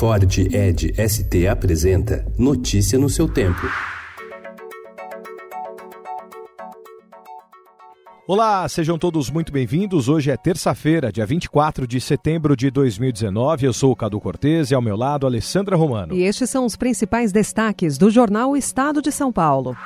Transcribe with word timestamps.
Ford 0.00 0.38
Ed 0.38 0.94
ST 0.96 1.46
apresenta 1.46 2.24
Notícia 2.38 2.98
no 2.98 3.10
seu 3.10 3.28
tempo. 3.28 3.60
Olá, 8.26 8.66
sejam 8.66 8.98
todos 8.98 9.28
muito 9.28 9.52
bem-vindos. 9.52 10.08
Hoje 10.08 10.30
é 10.30 10.38
terça-feira, 10.38 11.12
dia 11.12 11.26
24 11.26 11.86
de 11.86 12.00
setembro 12.00 12.56
de 12.56 12.70
2019. 12.70 13.66
Eu 13.66 13.74
sou 13.74 13.92
o 13.92 13.96
Cadu 13.96 14.18
Cortez 14.18 14.70
e 14.70 14.74
ao 14.74 14.80
meu 14.80 14.96
lado, 14.96 15.26
Alessandra 15.26 15.76
Romano. 15.76 16.14
E 16.14 16.22
estes 16.22 16.48
são 16.48 16.64
os 16.64 16.76
principais 16.76 17.30
destaques 17.30 17.98
do 17.98 18.10
jornal 18.10 18.56
Estado 18.56 19.02
de 19.02 19.12
São 19.12 19.30
Paulo. 19.30 19.76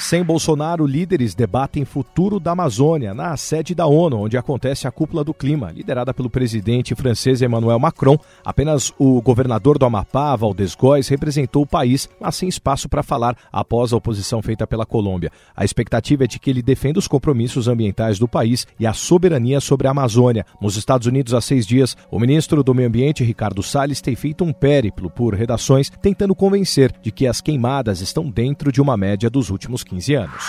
Sem 0.00 0.24
Bolsonaro, 0.24 0.86
líderes 0.86 1.34
debatem 1.34 1.84
futuro 1.84 2.40
da 2.40 2.52
Amazônia 2.52 3.12
na 3.12 3.36
sede 3.36 3.74
da 3.74 3.86
ONU, 3.86 4.16
onde 4.16 4.38
acontece 4.38 4.88
a 4.88 4.90
cúpula 4.90 5.22
do 5.22 5.34
clima, 5.34 5.70
liderada 5.70 6.14
pelo 6.14 6.30
presidente 6.30 6.94
francês 6.94 7.42
Emmanuel 7.42 7.78
Macron. 7.78 8.18
Apenas 8.42 8.94
o 8.98 9.20
governador 9.20 9.76
do 9.78 9.84
Amapá, 9.84 10.34
Valdez 10.34 10.74
Góes, 10.74 11.06
representou 11.06 11.62
o 11.62 11.66
país, 11.66 12.08
mas 12.18 12.34
sem 12.34 12.48
espaço 12.48 12.88
para 12.88 13.02
falar 13.02 13.36
após 13.52 13.92
a 13.92 13.96
oposição 13.98 14.40
feita 14.40 14.66
pela 14.66 14.86
Colômbia. 14.86 15.30
A 15.54 15.66
expectativa 15.66 16.24
é 16.24 16.26
de 16.26 16.38
que 16.38 16.48
ele 16.48 16.62
defenda 16.62 16.98
os 16.98 17.06
compromissos 17.06 17.68
ambientais 17.68 18.18
do 18.18 18.26
país 18.26 18.66
e 18.80 18.86
a 18.86 18.94
soberania 18.94 19.60
sobre 19.60 19.86
a 19.86 19.90
Amazônia. 19.90 20.46
Nos 20.62 20.78
Estados 20.78 21.06
Unidos, 21.06 21.34
há 21.34 21.42
seis 21.42 21.66
dias, 21.66 21.94
o 22.10 22.18
ministro 22.18 22.64
do 22.64 22.74
Meio 22.74 22.88
Ambiente, 22.88 23.22
Ricardo 23.22 23.62
Salles, 23.62 24.00
tem 24.00 24.16
feito 24.16 24.44
um 24.44 24.52
périplo 24.52 25.10
por 25.10 25.34
redações 25.34 25.90
tentando 26.00 26.34
convencer 26.34 26.90
de 27.02 27.12
que 27.12 27.26
as 27.26 27.42
queimadas 27.42 28.00
estão 28.00 28.30
dentro 28.30 28.72
de 28.72 28.80
uma 28.80 28.96
média 28.96 29.28
dos 29.28 29.50
últimos 29.50 29.84
15 29.90 30.14
anos. 30.14 30.44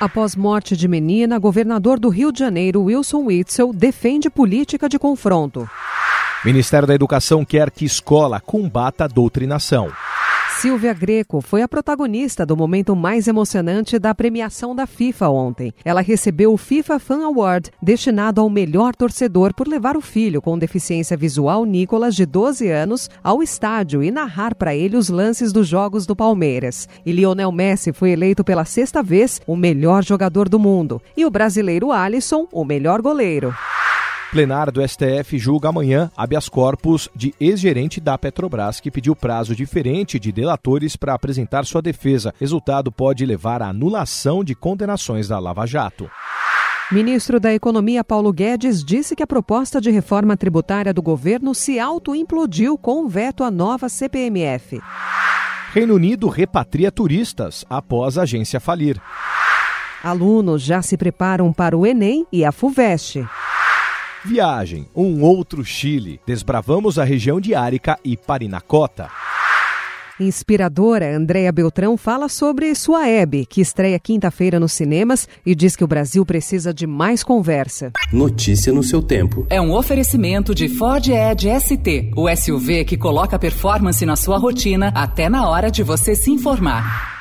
Após 0.00 0.36
morte 0.36 0.76
de 0.76 0.86
menina, 0.86 1.38
governador 1.38 1.98
do 1.98 2.08
Rio 2.08 2.30
de 2.30 2.38
Janeiro, 2.38 2.84
Wilson 2.84 3.24
Witzel, 3.24 3.72
defende 3.72 4.30
política 4.30 4.88
de 4.88 4.96
confronto. 4.96 5.68
Ministério 6.44 6.86
da 6.86 6.94
Educação 6.94 7.44
quer 7.44 7.68
que 7.68 7.84
escola 7.84 8.40
combata 8.40 9.04
a 9.04 9.08
doutrinação. 9.08 9.90
Silvia 10.60 10.92
Greco 10.92 11.40
foi 11.40 11.62
a 11.62 11.68
protagonista 11.68 12.44
do 12.44 12.56
momento 12.56 12.96
mais 12.96 13.28
emocionante 13.28 13.96
da 13.96 14.12
premiação 14.12 14.74
da 14.74 14.88
FIFA 14.88 15.28
ontem. 15.28 15.72
Ela 15.84 16.00
recebeu 16.00 16.52
o 16.52 16.56
FIFA 16.56 16.98
Fan 16.98 17.24
Award, 17.26 17.70
destinado 17.80 18.40
ao 18.40 18.50
melhor 18.50 18.92
torcedor 18.92 19.54
por 19.54 19.68
levar 19.68 19.96
o 19.96 20.00
filho 20.00 20.42
com 20.42 20.58
deficiência 20.58 21.16
visual, 21.16 21.64
Nicolas, 21.64 22.16
de 22.16 22.26
12 22.26 22.68
anos, 22.68 23.08
ao 23.22 23.40
estádio 23.40 24.02
e 24.02 24.10
narrar 24.10 24.52
para 24.56 24.74
ele 24.74 24.96
os 24.96 25.08
lances 25.08 25.52
dos 25.52 25.68
jogos 25.68 26.06
do 26.06 26.16
Palmeiras. 26.16 26.88
E 27.06 27.12
Lionel 27.12 27.52
Messi 27.52 27.92
foi 27.92 28.10
eleito 28.10 28.42
pela 28.42 28.64
sexta 28.64 29.00
vez 29.00 29.40
o 29.46 29.54
melhor 29.54 30.02
jogador 30.02 30.48
do 30.48 30.58
mundo. 30.58 31.00
E 31.16 31.24
o 31.24 31.30
brasileiro 31.30 31.92
Alisson, 31.92 32.48
o 32.50 32.64
melhor 32.64 33.00
goleiro. 33.00 33.54
Plenário 34.30 34.70
do 34.70 34.86
STF 34.86 35.38
julga 35.38 35.70
amanhã 35.70 36.10
habeas 36.14 36.50
corpus 36.50 37.08
de 37.16 37.34
ex-gerente 37.40 37.98
da 37.98 38.18
Petrobras 38.18 38.78
que 38.78 38.90
pediu 38.90 39.16
prazo 39.16 39.56
diferente 39.56 40.18
de 40.18 40.30
delatores 40.30 40.96
para 40.96 41.14
apresentar 41.14 41.64
sua 41.64 41.80
defesa. 41.80 42.34
Resultado 42.38 42.92
pode 42.92 43.24
levar 43.24 43.62
à 43.62 43.68
anulação 43.68 44.44
de 44.44 44.54
condenações 44.54 45.28
da 45.28 45.38
Lava 45.38 45.66
Jato. 45.66 46.10
Ministro 46.92 47.40
da 47.40 47.54
Economia 47.54 48.04
Paulo 48.04 48.30
Guedes 48.30 48.84
disse 48.84 49.16
que 49.16 49.22
a 49.22 49.26
proposta 49.26 49.80
de 49.80 49.90
reforma 49.90 50.36
tributária 50.36 50.92
do 50.92 51.00
governo 51.00 51.54
se 51.54 51.78
autoimplodiu 51.78 52.76
com 52.76 53.04
o 53.04 53.08
veto 53.08 53.42
à 53.42 53.50
nova 53.50 53.88
CPMF. 53.88 54.78
Reino 55.72 55.94
Unido 55.94 56.28
repatria 56.28 56.92
turistas 56.92 57.64
após 57.68 58.18
a 58.18 58.22
agência 58.22 58.60
falir. 58.60 59.00
Alunos 60.04 60.62
já 60.62 60.82
se 60.82 60.98
preparam 60.98 61.50
para 61.50 61.76
o 61.76 61.86
Enem 61.86 62.26
e 62.30 62.44
a 62.44 62.52
FUVEST. 62.52 63.26
Viagem, 64.28 64.86
um 64.94 65.22
outro 65.22 65.64
Chile. 65.64 66.20
Desbravamos 66.26 66.98
a 66.98 67.04
região 67.04 67.40
de 67.40 67.54
Árica 67.54 67.98
e 68.04 68.14
Parinacota. 68.14 69.08
Inspiradora, 70.20 71.16
Andréa 71.16 71.50
Beltrão 71.50 71.96
fala 71.96 72.28
sobre 72.28 72.74
sua 72.74 73.08
Hebe, 73.08 73.46
que 73.46 73.62
estreia 73.62 73.98
quinta-feira 73.98 74.60
nos 74.60 74.72
cinemas 74.72 75.26
e 75.46 75.54
diz 75.54 75.74
que 75.74 75.84
o 75.84 75.86
Brasil 75.86 76.26
precisa 76.26 76.74
de 76.74 76.86
mais 76.86 77.24
conversa. 77.24 77.90
Notícia 78.12 78.70
no 78.70 78.82
seu 78.82 79.00
tempo. 79.00 79.46
É 79.48 79.60
um 79.60 79.72
oferecimento 79.72 80.54
de 80.54 80.68
Ford 80.68 81.08
Edge 81.08 81.48
ST, 81.60 82.10
o 82.14 82.28
SUV 82.36 82.84
que 82.84 82.98
coloca 82.98 83.38
performance 83.38 84.04
na 84.04 84.16
sua 84.16 84.36
rotina 84.36 84.92
até 84.94 85.30
na 85.30 85.48
hora 85.48 85.70
de 85.70 85.82
você 85.82 86.14
se 86.14 86.30
informar. 86.30 87.17